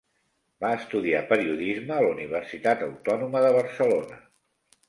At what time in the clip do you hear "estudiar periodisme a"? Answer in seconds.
0.77-1.99